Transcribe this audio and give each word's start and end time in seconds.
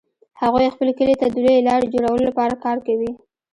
هغوی 0.41 0.67
خپل 0.75 0.89
کلي 0.99 1.15
ته 1.21 1.25
د 1.29 1.35
لویې 1.45 1.65
لارې 1.69 1.91
جوړولو 1.93 2.27
لپاره 2.29 2.61
کار 2.65 2.77
کوي 2.87 3.11